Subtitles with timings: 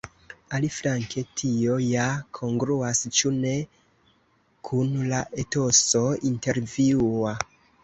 [0.59, 2.05] Aliflanke tio ja
[2.37, 3.53] kongruas, ĉu ne,
[4.71, 7.39] kun la etoso intervjua?